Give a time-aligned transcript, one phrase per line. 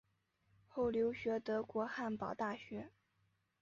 [0.67, 2.89] 后留学德国汉堡大学。